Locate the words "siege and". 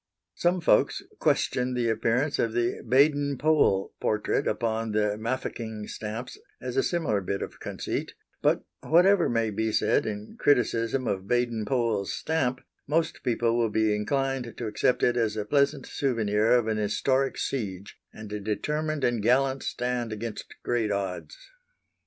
17.37-18.33